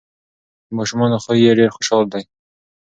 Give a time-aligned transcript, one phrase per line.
[0.67, 2.23] د ماشومانو خوی یې ډیر خوشحال دی.